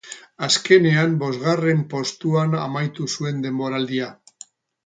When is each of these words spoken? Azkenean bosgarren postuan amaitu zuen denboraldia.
Azkenean 0.45 1.13
bosgarren 1.25 1.85
postuan 1.93 2.57
amaitu 2.63 3.09
zuen 3.17 3.47
denboraldia. 3.47 4.13